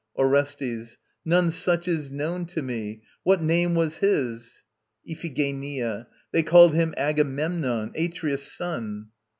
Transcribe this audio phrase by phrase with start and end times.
[0.15, 0.97] ORESTES.
[1.25, 3.03] None such is known to me.
[3.21, 4.63] What name was his?
[5.07, 6.07] IPHIGENIA.
[6.31, 9.09] They called him Agamemnon, Atreus' son.